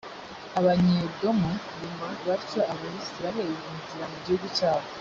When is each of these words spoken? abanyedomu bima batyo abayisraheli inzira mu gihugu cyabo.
abanyedomu 0.59 1.49
bima 1.79 2.09
batyo 2.27 2.61
abayisraheli 2.71 3.57
inzira 3.71 4.05
mu 4.11 4.17
gihugu 4.23 4.45
cyabo. 4.57 4.87